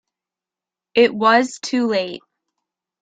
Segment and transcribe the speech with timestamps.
[0.95, 2.21] It was too late.